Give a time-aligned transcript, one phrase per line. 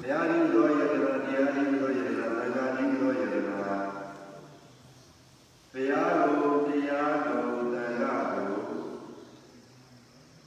[0.00, 3.46] ဘုရားကြီးတော်ရည်တော်တရားကြီးတော်ရည်တော်ဘာသာကြီးတော်ရည်တော်
[5.72, 7.44] ဘုရားကိုတရားတော်
[7.74, 8.46] တန်ခါကို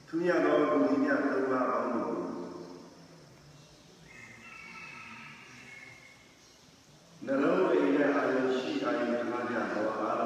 [0.08, 2.16] သူရတော်ဘုရားမြတ်သုံးပါးအောင်လို့
[7.26, 10.23] နှလုံးအိမ်ရဲ့အာရုံရှိအာရုံဓမ္မပြတော်အား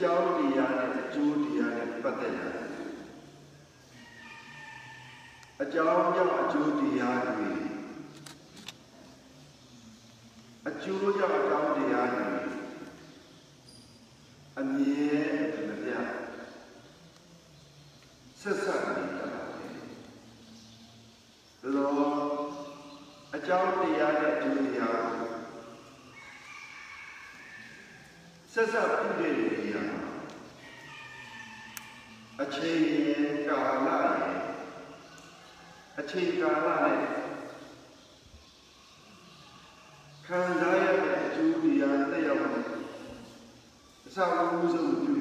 [0.00, 2.68] ကြောင်းတရားနဲ့အကျိုးတရားနဲ့ပတ်သက်လာတယ်
[5.62, 7.50] အကြောင်းကြောင့်အကျိုးတရားတွေ
[10.68, 12.26] အကျိုးကြောင့်အကြောင်းတရားတွေ
[14.58, 15.10] အမြဲ
[15.68, 16.08] မပြတ်
[18.40, 19.40] ဆက်ဆက်နေတာပဲ
[21.62, 22.18] ဒါတော့
[23.34, 24.98] အကြောင်းတရားနဲ့အကျိုးတရား
[28.52, 29.57] ဆက်ဆက်ပြုတဲ့
[32.58, 33.88] ချိန်ရင်ကာလ
[34.20, 34.38] ရင်
[35.98, 36.98] အချိန်ကာလနဲ့
[40.26, 42.60] ခံစားရတဲ့အကျိုးတရားတက်ရောက်မှု
[44.06, 45.17] အစအဦးဆုံးပြု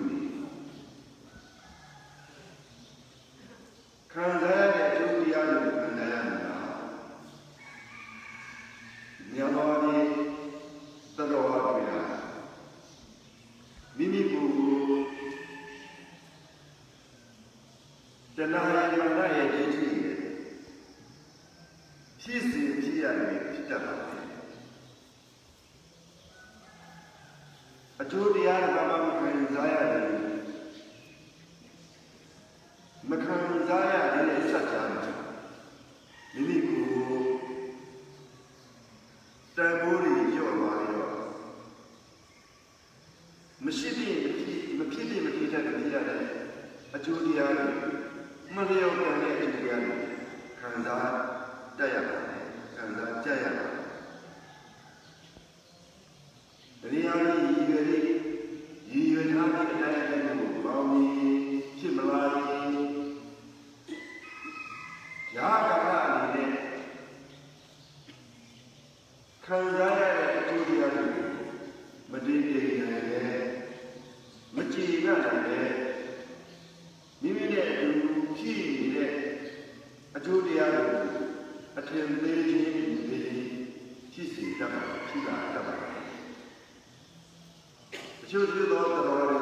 [88.30, 89.37] Judah, Judah, Lord, the Lord.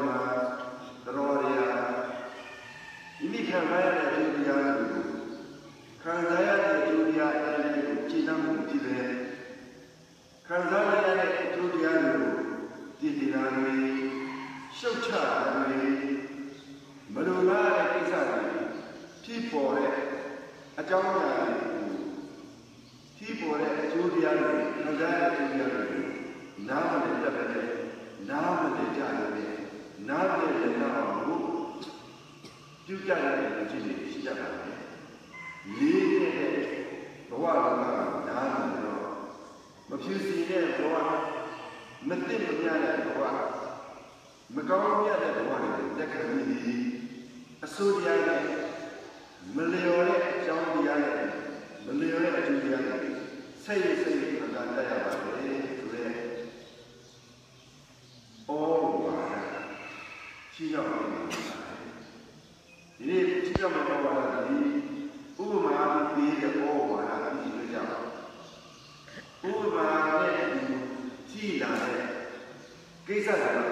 [73.08, 73.70] ကိစ္စကလည်း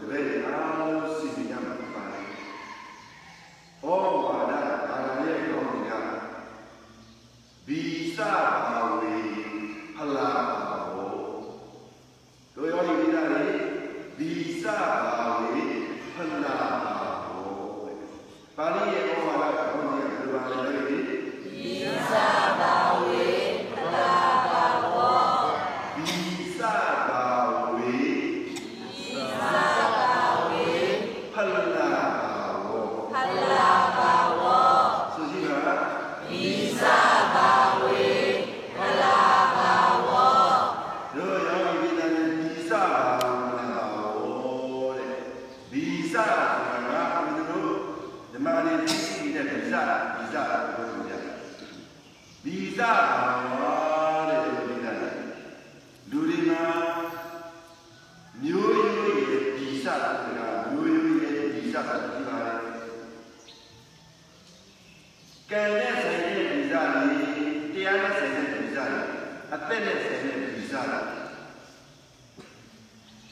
[0.00, 1.61] တပည့်တွေအားလုံးစီစဉ်ရ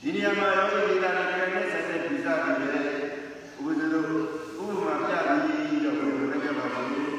[0.03, 2.83] ဒီနေရာမှာရောင်းရတာတွေကလည်းဆက်ဆက်ပြီးစားပြီးပဲဥ
[3.65, 4.03] ပဒေလို
[4.63, 5.13] ဥပမာပြ
[5.45, 7.10] ပြီးတော့ဘယ်လိုလဲပြောပါဦး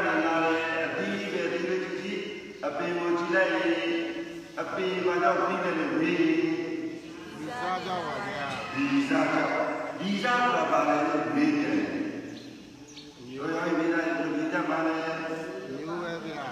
[0.00, 2.20] က်လာလာတဲ့အသီးပဲဒီလိုကြည့်
[2.66, 3.92] အပင်ကိုကြည့်လိုက်ရင်
[4.60, 6.14] အပင်ဘာကြောင့်ပြီးတယ်လဲဒီ
[7.60, 9.38] စားကြပါဗျာဒီစားကြ
[10.00, 11.80] ဒီစားတော့ပါလေလို့မေးတယ်
[13.34, 14.94] ရိုးရိုးမိသားစုဒီတတ်ပါလေ
[15.68, 16.46] မျိုးပဲဗျာ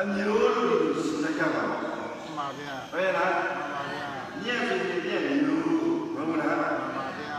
[0.00, 4.06] အမျိုးလို့ဆိုလိုက်ကြပါဦးမှန်ပါဗျာဘယ်လားမှန်ပါဗျာ
[4.44, 5.62] ညက်ဆိုရင်ညက်မျိုး
[6.14, 7.38] ဘုရားမှန်ပါဗျာ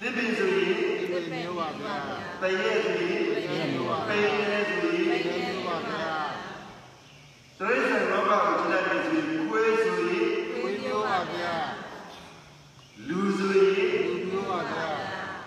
[0.00, 1.96] သစ်ပင်ဆိုရင် လေးမျိုးပါဗျာ
[2.40, 3.04] တရေစီ
[3.72, 4.30] မျိုးပါတရေ
[4.68, 6.12] စီမျိုးပါဗျာ
[7.58, 11.54] ဒိဋ္ဌိလောကကိုကြည့်လိုက်ပြီခွေးဆိုရင်ခွေးမျိုးပါဗျာ
[13.08, 14.86] လူဆိုရင်လူမျိုးပါဗျာ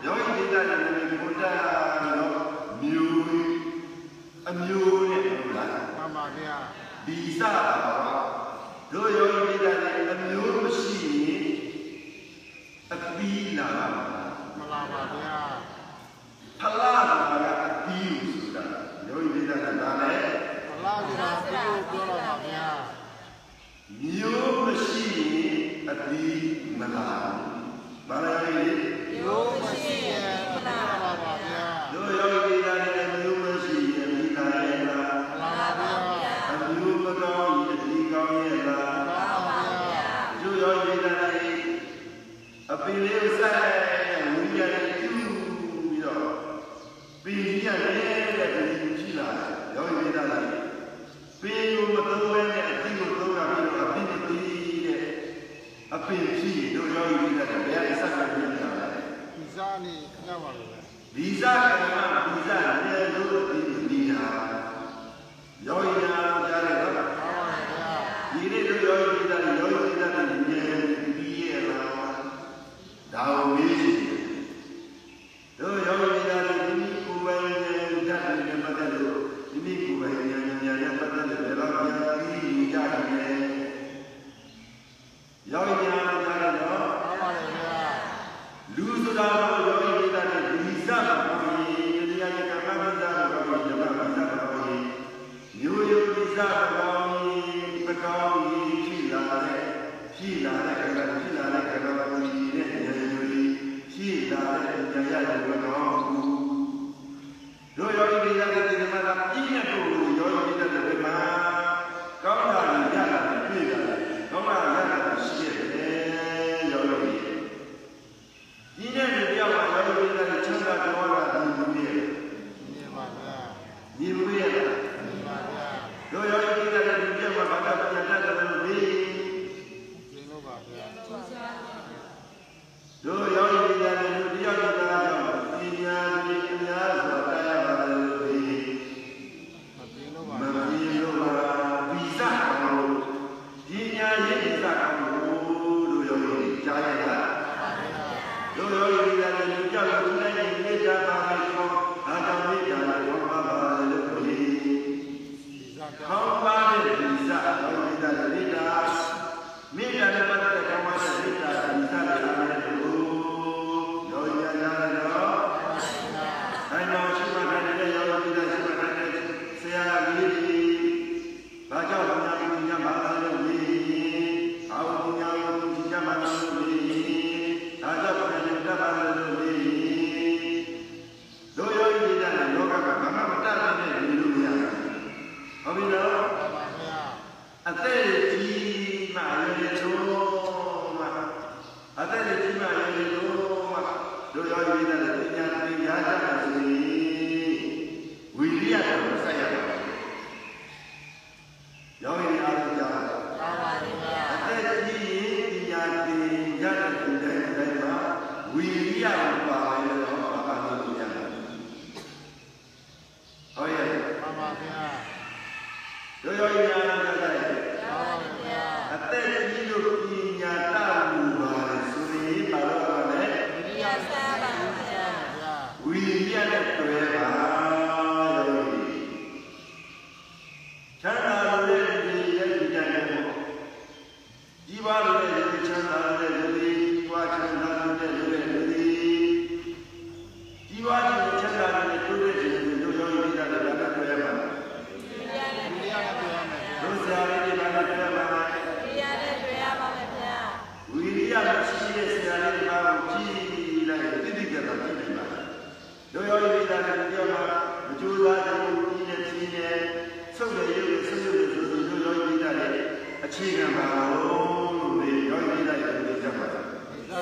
[0.06, 2.00] ယောဂီဒိဋ္ဌိနဲ့ဘုရား
[2.82, 3.22] မျိုး
[4.50, 4.81] အမျိုး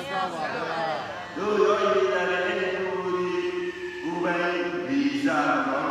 [0.00, 0.96] စပါဘုရား
[1.36, 3.30] တို့ရောဤနာလည်းကိုယ်ဒီ
[4.02, 5.89] ကိုယ်ပိုင်ဗီဇာတော်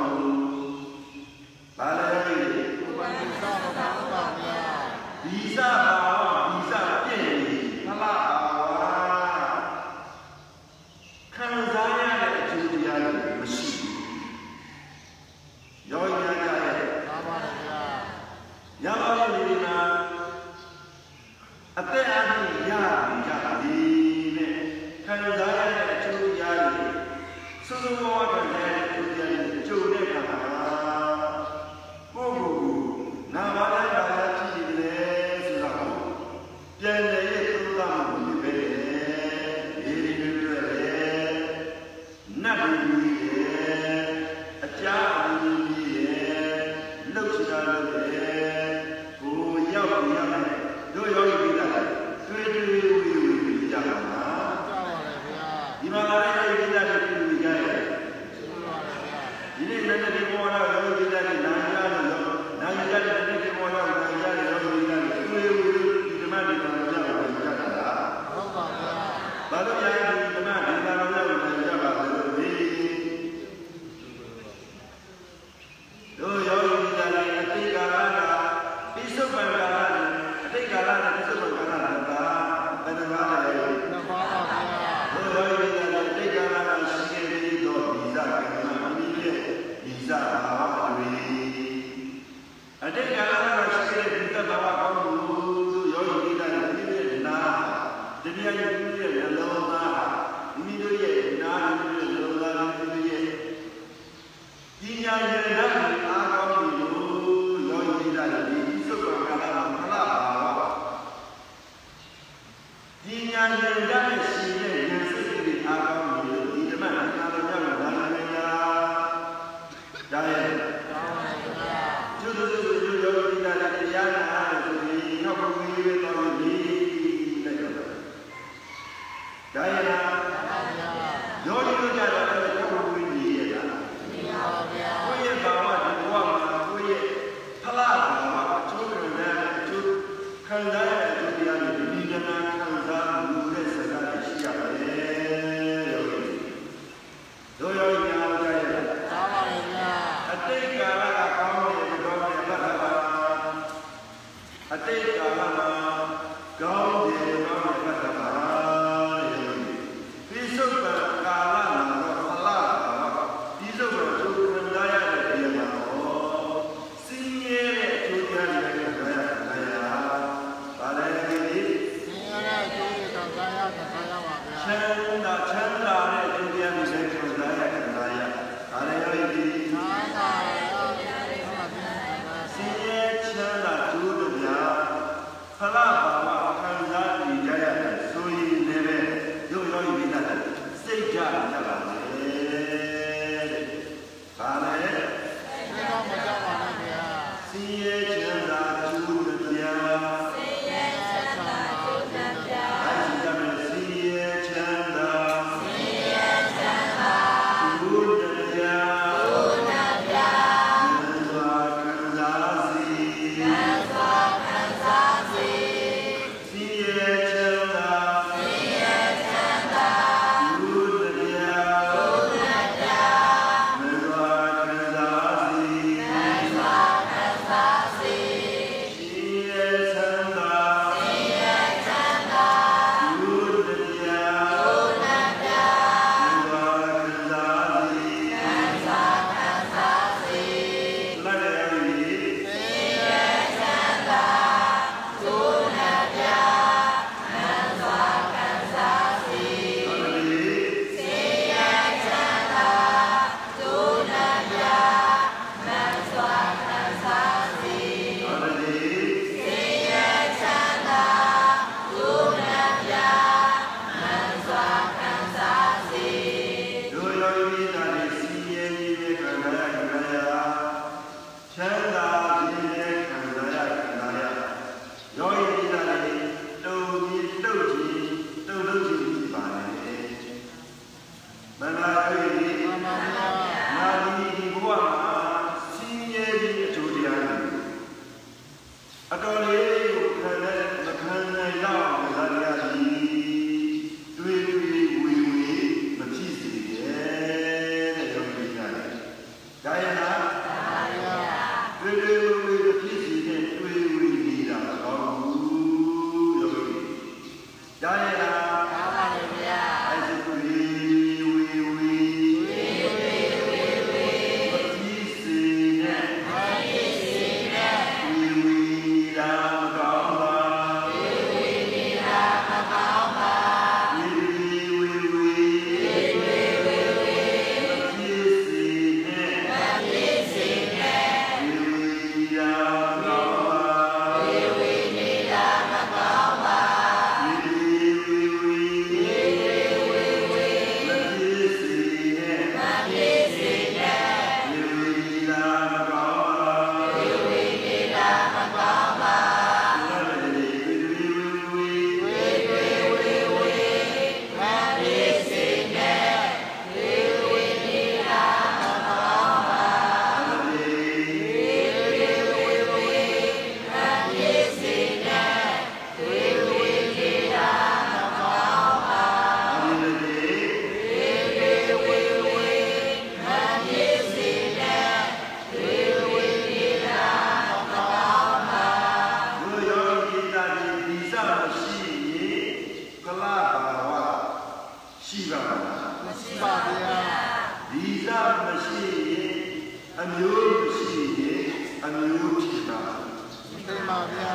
[390.18, 391.44] မျိုးရှိရင်
[391.84, 394.34] အမျိုးဖြစ်ပါမှန်ပါဗျာ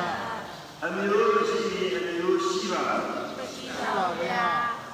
[0.83, 2.81] အမျိုးရှိရင်အမျိုးရှိပါ
[3.37, 4.45] မရှိပါဗျာ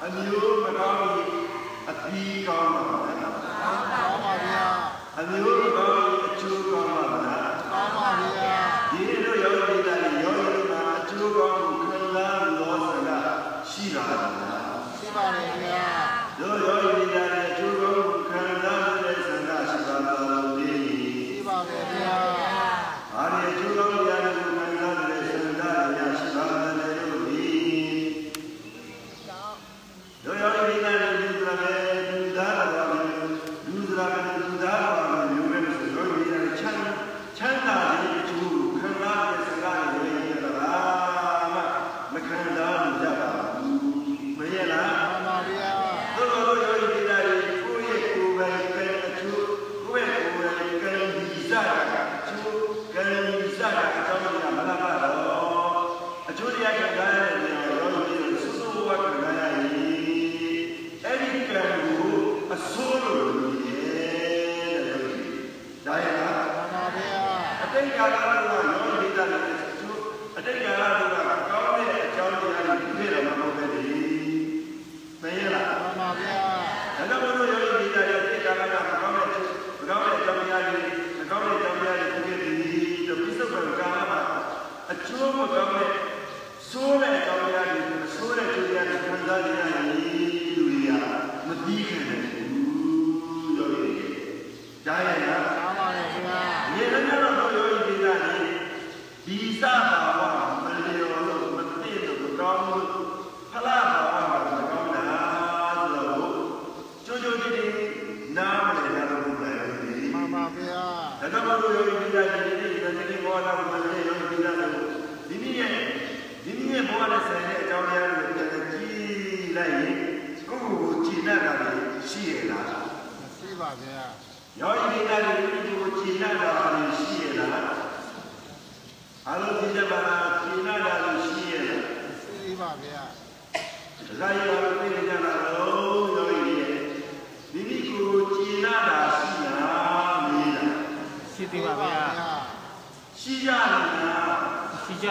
[0.04, 1.30] အမျိုးမကောင်းရင်
[1.90, 4.64] အပြီးကောင်းပါမှန်ပါဗျာ
[5.20, 6.01] အမျိုးကောင်း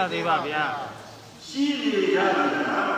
[0.01, 0.65] ရှိကြသေးပါဗျာ
[1.47, 2.93] ရှိနေရလား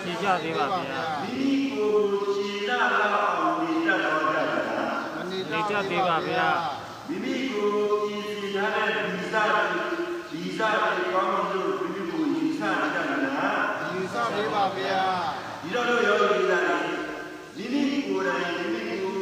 [0.00, 4.44] ရှိကြသေးပါဗျာမိမိကိုယ်ကြည်နပ်တော့အောင်နေတတ်တော့ကြတာ
[5.16, 6.48] မနေတတ်သေးပါဗျာ
[7.08, 9.50] မိမိကိုယ်ကြည်စီထားတဲ့ဒီစား
[10.30, 15.02] ဒီစားတွေကောင်းလို့မိမိကိုယ်ယူဆနေကြတာလားယူဆပေးပါဗျာ
[15.62, 19.12] ဒီတော့တို့ယောဂီသားတွေမိမိကိုယ်တိုင်မိမိကို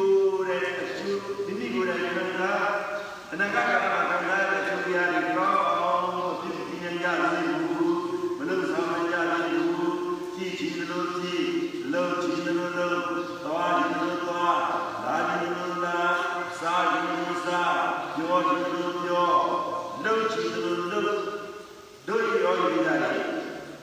[0.49, 2.69] ယ်ရဲ့အကျိုးမိမိကိုယ်တိုင်ခံစား
[3.33, 5.80] အနာဂတ်ကမှာခံစားတဲ့အကျိုးတရားတွေ
[7.05, 8.01] ကောင်းအောင်ဖြစ်ပြင်းကြစေဘူး
[8.37, 9.99] မလို့ဆောင်ကြစေဘူး
[10.35, 11.45] ကြည်ချင်လို့ကြည်
[11.93, 12.99] လို့ချင်လို့လို့
[13.45, 14.61] သွားချင်လို့သွား
[15.05, 16.01] လာချင်လို့လာ
[16.61, 17.77] စားချင်လို့စား
[18.17, 19.31] ပြောချင်လို့ပြော
[20.05, 21.21] လုပ်ချင်လို့လုပ်
[22.09, 23.15] တို့ယောဂီသားတွေ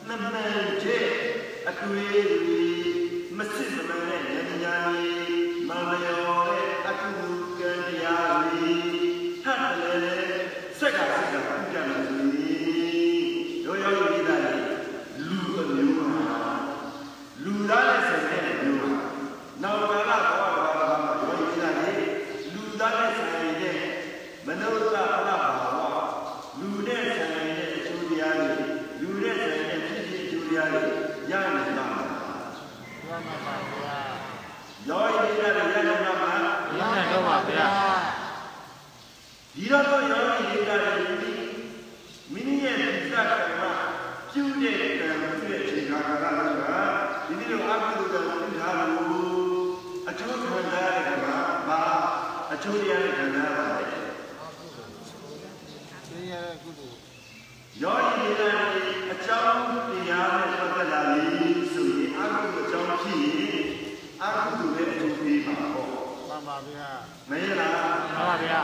[0.07, 0.99] နမန်ကျဲ
[1.67, 6.36] အတွေ့အကြုံမစစ်မမှန်တဲ့ဉာဏ်ဉာဏ်ကြီးမလျော်
[17.47, 18.91] လူသားနဲ့ဆက်တဲ့မျိုးဟာ
[19.63, 21.91] နောက်ကာလဘောဘာဘာမှာရောဒီသားတွေ
[22.53, 23.29] လူသားနဲ့ဆက်
[23.61, 23.79] တဲ့
[24.45, 25.35] မနုဿဖလားဘာ
[25.75, 25.79] ဝ
[26.59, 28.49] လူနဲ့ဆက်တဲ့အကျိုးတရားတွေ
[29.01, 30.81] လူနဲ့ဆက်တဲ့ဖြစ်ဖြစ်အကျိုးတရားတွေ
[31.31, 32.51] ရနိုင်ပါမလား
[33.07, 33.97] ရမှာပါဗျာ
[34.89, 37.69] ရောဤရတဲ့ရနိုင်ပါမလား ရနိုင်တော့ပါဗျာ
[39.55, 41.33] ဒီတော့တော့ရောဤရတဲ့ဒီ
[42.31, 43.21] မိမိရဲ့ဒီစကံ
[43.59, 43.71] မှာ
[44.31, 46.65] ပြုတဲ့ကံပြုတဲ့ခြေခါကလည်းက
[47.27, 49.07] ဒီလိုအကုသိုလ်ကပြုထားလို့
[50.09, 51.27] အကျိုးခံစားရတဲ့က
[51.67, 51.81] ဘာ
[52.53, 53.89] အကျိုးတရားနဲ့ခံစားရပါတယ်
[56.09, 56.97] သိရတဲ့ကုသိုလ်
[57.81, 58.53] ရောဤရတဲ့
[59.11, 63.65] အကြောင်းတရားနဲ့ပတ်သက်လာပြီဆိုရင်အကုသိုလ်အကြောင်းဖြစ်ရင်
[64.21, 65.87] အကုသိုလ်ရဲ့အကျိုးပေးပါပေါ့
[66.29, 66.89] မှန်ပါဗျာ
[67.29, 68.59] မင်းလား မှန်ပါဗျာ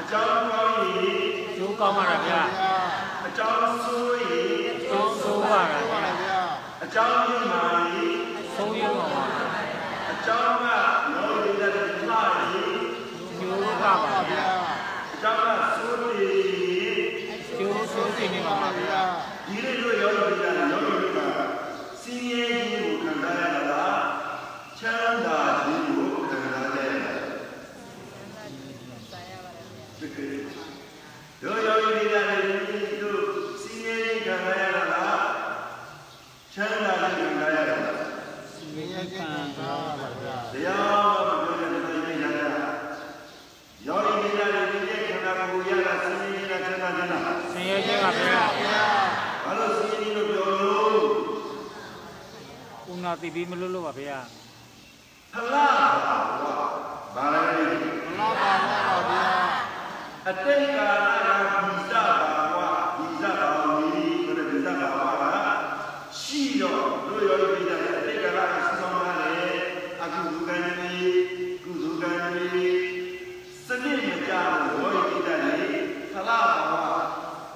[0.00, 1.20] အကြောင်းကောင်းရင်
[1.56, 2.40] ကျိုးကောင်းပါလားဗျာ
[3.26, 6.40] အကြောင်းဆိုးရင် ကျိုးဆိုးပါလား ပါ ဗျာ ဗျာ
[6.84, 7.62] အကြောင်းပြမာ
[7.92, 8.16] ရင်
[8.54, 9.22] ဆုံးရပါပါ
[10.10, 10.66] အကြောင်းက
[11.14, 11.94] လောရည်တဲ့လှရင်
[13.38, 14.74] ကျိုးပါပါ ပါ ဗျာ ဗျာ
[15.12, 17.00] အကြောင်းကဆိုးနေရင်
[17.58, 19.00] ကျိုးဆိုးတင်နေပါ ပါ ပါ ဗျာ
[19.46, 21.18] ဒီလိုလိုရောရည်တဲ့ရောရည်က
[22.02, 23.84] စင်းရဲခြင်းကိုခံစားရတာ
[24.78, 27.12] ချမ်းသာခြင်းကိုခံစားရတာ
[30.00, 32.24] ရောရောရည်တဲ့
[33.02, 33.20] တို့
[33.62, 35.02] စင်းရဲခြင်းခံစားရတာ
[36.52, 37.76] ချမ်းသာခြင်းခံစားရတာ
[38.74, 39.72] မင်းရဲ့ကျင့်ကြံပါ
[40.20, 42.48] ဗျာတရားမပြောတဲ့တိုင်းတိုင်းရတာ
[43.86, 48.82] ယောဂီမိသားစုရဲ့ခန္ဓာကိုယ်ရတာစင်းရဲခြင်းချမ်းသာခြင်းလားဆင်းရဲခြင်းပါဗျာဗျာ
[49.44, 50.96] ဘာလို့စင်းရဲလို့ပြောလို့
[52.90, 54.18] ဦးနာတိပြီးမလို့လို့ပါဗျာ
[55.32, 55.74] ဖလား
[57.14, 58.87] ဘာလဲမှန်ပါဗျာ
[60.30, 62.06] အတိတ်ကာလကဒီစဘာ
[62.56, 62.58] ဝ
[62.96, 63.88] ဒီစဘာဝီ
[64.24, 65.24] ဆိုတဲ့ဒီစဘာဝက
[66.18, 69.56] ရှိတော့တို့ယောဂီမိသားစုအတိတ်ကာလကစဆောင်လာတယ်
[70.02, 70.92] အခုဒုက္ခတွေ
[71.64, 72.68] ကုသကံတွေ
[73.66, 74.32] စနစ်မကြ
[74.72, 75.66] ဘူးယောဂီမိသားစု
[76.12, 76.96] ဖလားဘာဝ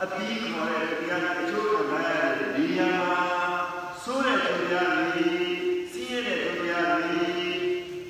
[0.02, 2.90] အပြီးခေါ်တဲ့တရားအကျိုးခံရတဲ့ဒီညာ
[4.02, 5.28] ဆိုးတဲ့တရားတွေ
[5.92, 7.26] စီးရဲတဲ့တရားတွေ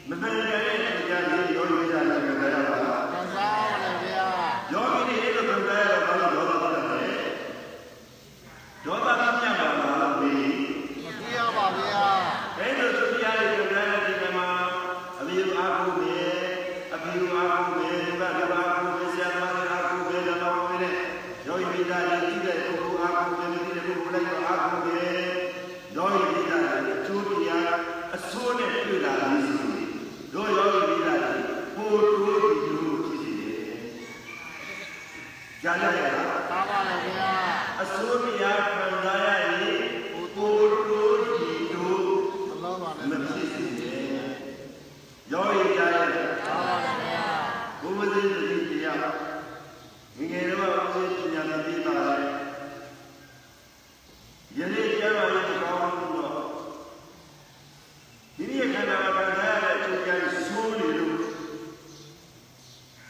[0.08, 0.61] မမှန်ကန်
[21.46, 25.30] ဒေါ်ဤမိသားစုတဲ့ပုဂ္ဂိုလ်အားကိုယ်နဲ့တဲ့ပုဂ္ဂိုလ်လိုက်တော့အားကိုယ်ရဲ့
[25.96, 27.72] ဒေါ်ဤမိသားစုအကျိုးတရား
[28.14, 29.86] အဆိုးနဲ့တွေ့လာလို့ရှိတယ်
[30.34, 31.40] ဒေါ်ရောဤမိသားစု
[31.76, 33.60] ပို့တိုးဒီလိုဖြစ်နေတယ်
[35.62, 37.34] ကြားရရလားပါပါလေခင်ဗျာ
[37.82, 39.28] အဆိုးတရားခံစားရ
[39.62, 42.00] ရင်ပို့တိုးဒီလို
[43.10, 44.02] မဖြစ်စေနဲ့
[45.32, 45.98] ရောဤကြားရ
[46.46, 47.26] ပါပါလေခင်ဗျာ
[47.80, 48.98] ဘုမသိတဲ့တရား
[50.16, 50.91] ငငယ်တော့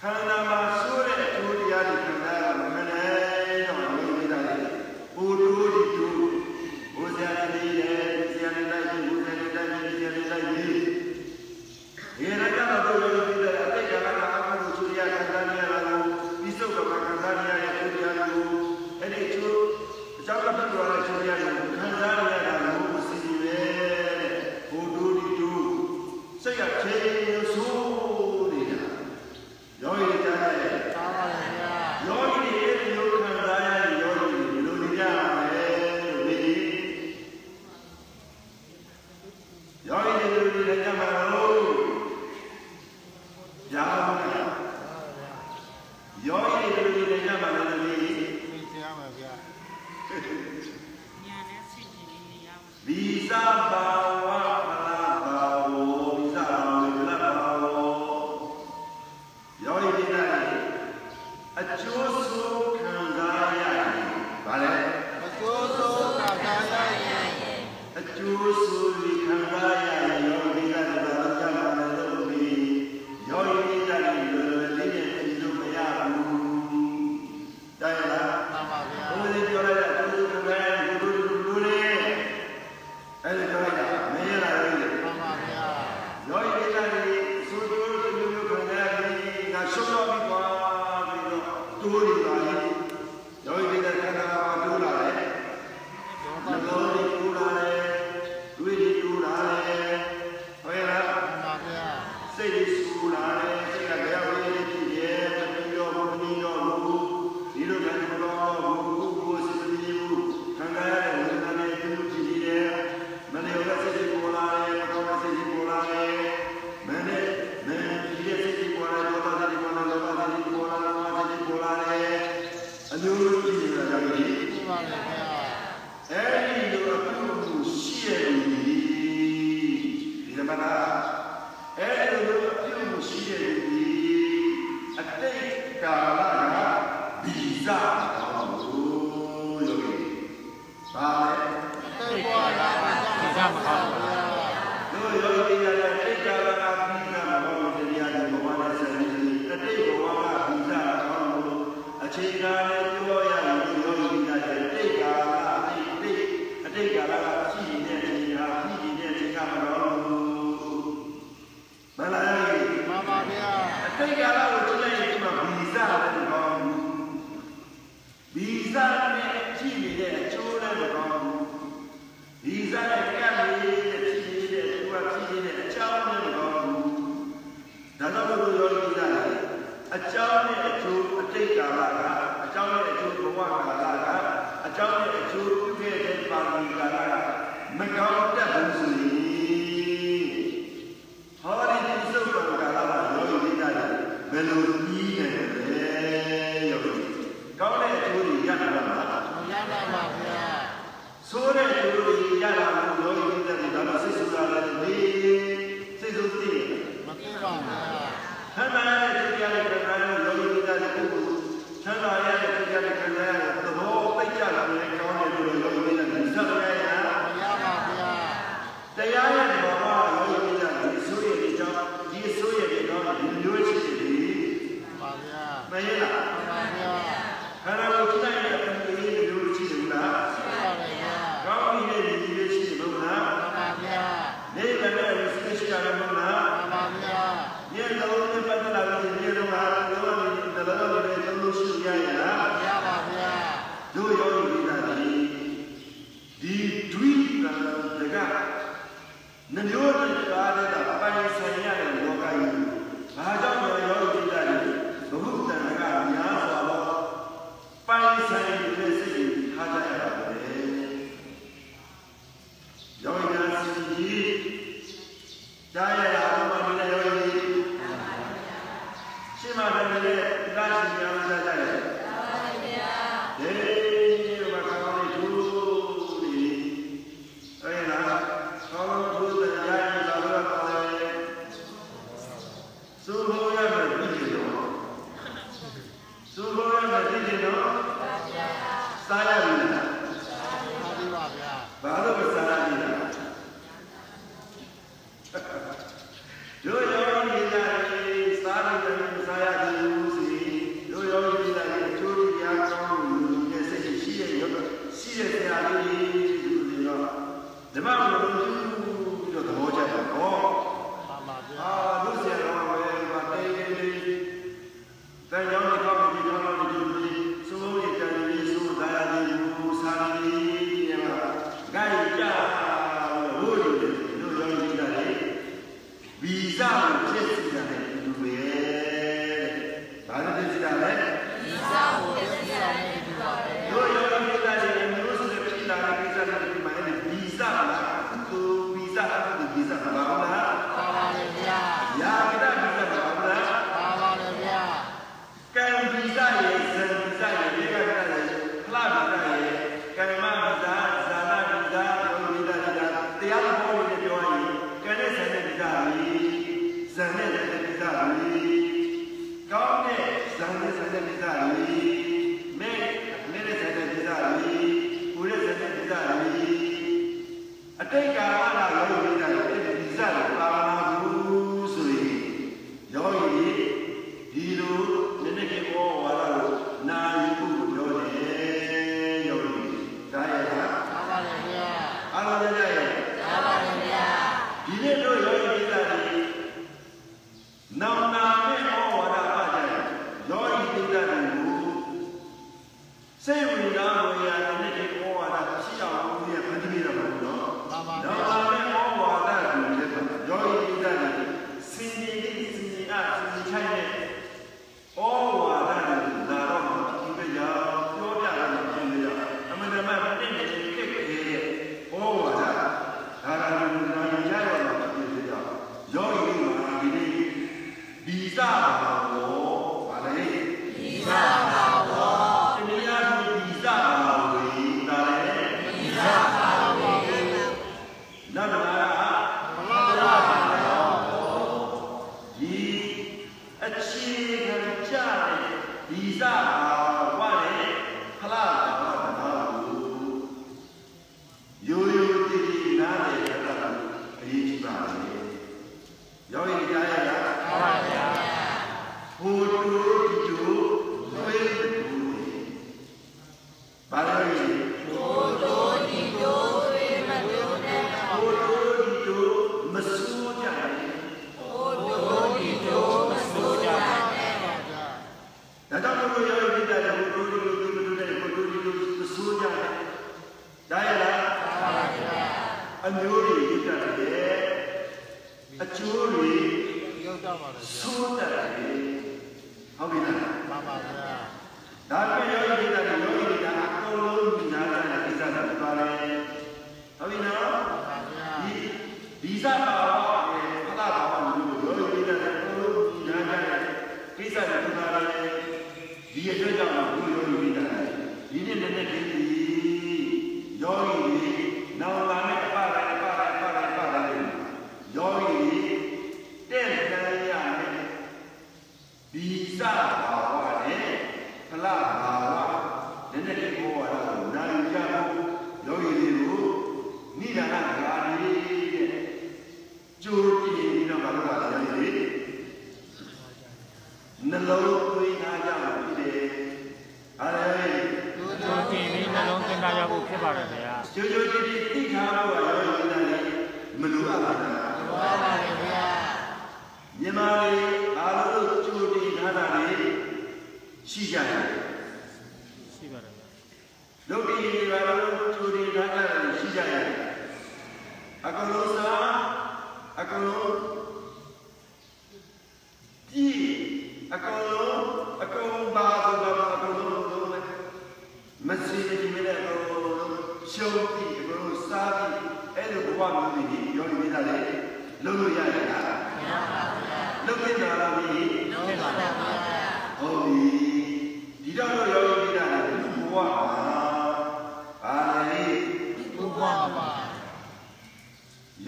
[0.02, 0.31] هذا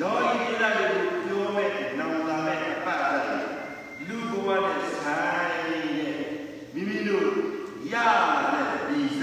[0.01, 0.87] ရောဤနေတာလေ
[1.25, 3.43] ပြောမဲ့နောင်လာမဲ့အပတ်အပတ်
[4.09, 5.85] လူဘဝနဲ့ဆိုင်တဲ့
[6.75, 7.29] မိမိတို့
[7.93, 7.95] ရ
[8.53, 9.23] တဲ့ဗီဇ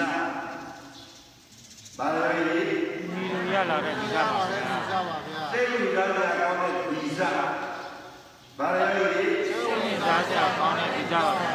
[1.97, 2.61] ဘာလဲလေ
[3.11, 7.22] မိလူရလာတဲ့ဒီကရပါပါတယ်ဗျာကြပါဗျာသိလူသားကြကောင်းတဲ့ဗီဇ
[8.57, 11.51] ဘာလဲလေစိတ်သားကြကောင်းတဲ့ဒီကပါဗျာ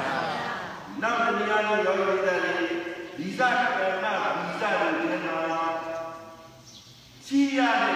[1.03, 2.41] နောက်တစ်နေရာလေးရောက်ရတဲ့
[3.19, 4.07] ဗီဇကမ္မ
[4.37, 4.95] ဗီဇလို့
[5.25, 5.63] ပြောတာ
[7.27, 7.96] ရှိရတဲ့ဗ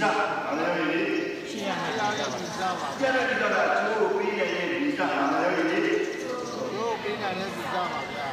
[0.00, 1.02] ဇဘာလဲလေ
[1.50, 5.78] ရှိရမယ်ရဒီကရပါပြီကြပါကျန်တဲ့ဒီကကချိုးပေးနေတဲ့ဗီဇဘာလဲလေ
[6.74, 8.28] တို့ပေးနိုင်တဲ့ပြီကြပါဗျာ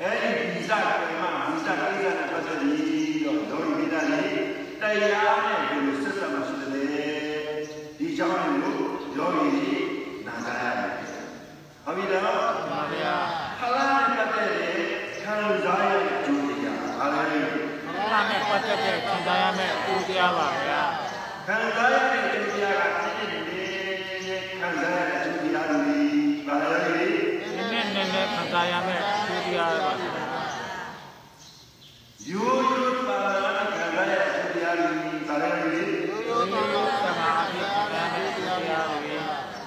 [0.00, 4.38] အဲဒီဗီဇကမ္မဗီဇကိစ္စနဲ့ပတ်သက်ပြီးတော့ဒေါ်ရီဗီဇလေး
[4.82, 6.84] တရားနဲ့ဘယ်လိုဆက်ဆံမှရှိတယ်လဲ
[7.98, 8.82] ဒီကြောင့်လို့
[9.16, 9.70] ဒေါ်ရီ
[10.26, 10.90] နာကြရတယ်
[11.84, 12.22] ဟုတ်ပြီလား
[12.70, 13.14] ပါဗျာ
[13.58, 14.78] ခလာနဲ့ပတ်သက်တဲ့
[15.22, 15.34] ခံ
[15.64, 16.19] စားရတဲ့ကျိုးတရားအားလည်း
[18.10, 20.82] ခလာနဲ့ပတ်သက်တဲ့ခံစားရမယ့်အကျိုးတရားပါဗျာ
[21.46, 26.00] ခံစားရတဲ့ကျိုးတရားကတစ်နှစ်နဲ့ခံစားရတဲ့ကျိုးတရားတွေ
[26.46, 27.24] ပါလည်း
[27.56, 30.12] နည်းနည်းနည်းနည်းခံစားရမယ့်အကျိုးတရားပါဗျာ
[32.28, 34.88] ရိုးရိုးပါလာတဲ့ခံစားရတဲ့ကျိုးတရားတွေ
[35.28, 39.22] ပါလည်း တို့တို့တော့သမာဓိတရားနဲ့တရားပါဗျာ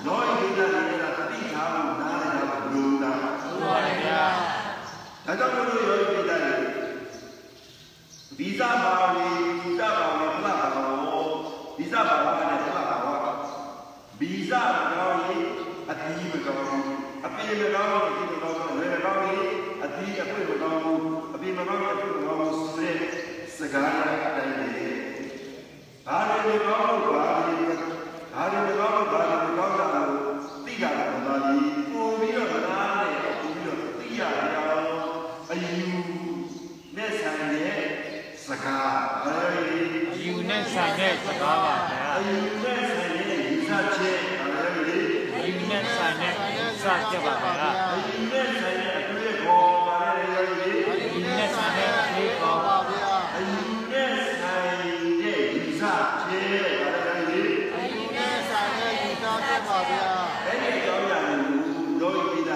[0.06, 4.22] လောကီတရားတွေကတတိထားမှုနားလည်တာဘလို့လား ဟုတ်ပါဗျာ
[5.26, 6.84] ဒါကြောင့်မို့လို့ယောဂီပိတ္တတွေ
[8.38, 9.28] ဗီဇဘာဝီ
[9.64, 11.16] ဗီဇဘာဝီဖလားဘာဝ
[11.78, 13.28] ဗီဇဘာဝနဲ့ဖလားဘာဝ
[14.20, 15.44] ဗီဇမကောင်းရင်
[15.90, 16.88] အတီးမကောင်းဘူး
[17.26, 19.48] အပြေမကောင်းရင်အတီးမကောင်းဘူးလည်းမကောင်းရင်
[19.84, 21.04] အတီးအပွင့်မကောင်းဘူး
[21.64, 22.98] အပြေမကောင်းရင်အပွင့်မကောင်းဘူးဆိုတဲ့
[23.58, 24.68] စကားအတိုင်းပဲ
[26.06, 27.56] ဘာတွေမကောင်းလို့ဘာတွေ
[28.34, 30.22] ဘာတွေမကောင်းလို့ဘာတွေမကောင်းတာလို့
[30.66, 31.54] သိကြတာပါလေ
[31.92, 34.22] ပို့ပြီးတော့နားနဲ့ပို့ပြီးတော့သိရ
[34.56, 34.88] အောင်
[35.50, 35.88] အယူ
[36.96, 37.82] နဲ့ဆိုင်တဲ့
[38.46, 39.82] စကားအဲဒီ
[40.14, 45.00] အယူနဲ့ဆိုင်တဲ့စကားပါဗျာအယူနဲ့ဆိုင်တဲ့ယူဆချက်အဲဒီ
[45.36, 46.34] အယူနဲ့ဆိုင်တဲ့
[46.84, 47.93] စကြပါဗျာ
[52.90, 54.84] ဗျာအယူနဲ့ဆိုင်
[55.22, 55.84] တဲ့ယူဆ
[56.22, 57.44] ချက်ပါလေ
[57.76, 60.08] အယူနဲ့ဆိုင်တဲ့ယူသားတတ်ပါဗျာ
[60.46, 62.54] အဲ့ဒီအကြောင်းအရာတွေကိုလောကီပိ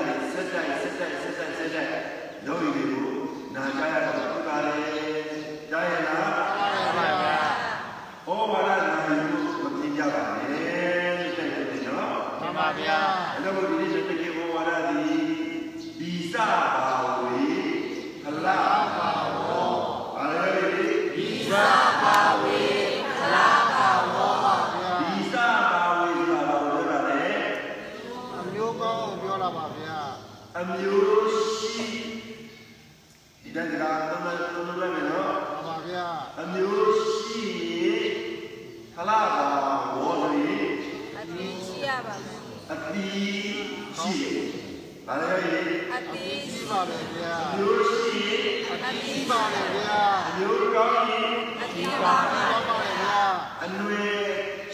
[45.07, 45.55] ဘာလဲဒီ
[45.93, 48.27] အတိရှိပါလေဗျာအမျိုးရှိ
[48.71, 51.29] အတိရှိပါလေဗျာအမျိုးကောင်းရင်
[51.61, 53.19] အတိပါမရှိပါလေဗျာ
[53.63, 54.21] အနွယ်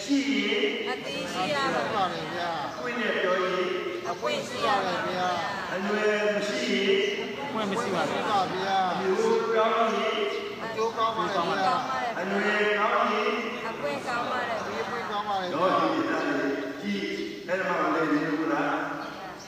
[0.03, 3.65] ရှိရင်အတိရှိရရှိပါပါမယ်လေဗျာကိုယ်နဲ့ပြောရင်
[4.09, 5.29] အပွင့်ရှိရှိရပါပါလေမယ်ဗျာ
[5.73, 6.99] အနွယ်မရှိရင်
[7.53, 10.19] ပွင့်မရှိပါရှိဘူးပါဗျာအမျိုးကောင်းရင်
[10.63, 11.75] အကျိုးကောင်းပါလေဗျာ
[12.19, 13.31] အနွယ်ကောင်းရင်
[13.69, 17.05] အပွင့်ကောင်းပါတယ်ဒီပွင့်ကောင်းပါလေတော့ဗျာဒီသားလေးကြည့်
[17.47, 18.92] အဲ့ဒါမှလည်းဒီလိုက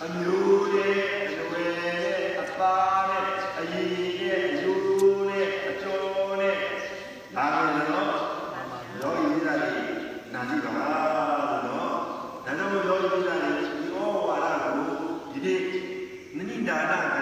[0.05, 0.95] အမျိုးရဲ့
[1.27, 3.27] အနွယ်ရဲ့အသားနဲ့
[3.59, 6.57] အရည်ရဲ့အယိုးနဲ့အကျော်နဲ့
[7.35, 8.13] ဒါပဲနော်
[9.01, 9.89] ရောရည်သားလေး
[10.33, 11.95] နာကြည့်ပါလို့နော်
[12.45, 13.97] ဒါကြောင့်မို့ရောရည်သားလေးဒီဩ
[14.27, 14.77] ဝါဒကို
[15.31, 15.59] ဒီနေ့
[16.37, 17.14] နဏိဒါန